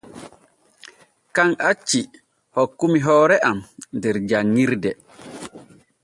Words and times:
Kan 1.35 1.49
acci 1.71 2.01
hokkumi 2.55 2.99
hoore 3.05 3.37
am 3.49 3.59
der 4.01 4.15
janŋirde. 4.29 4.91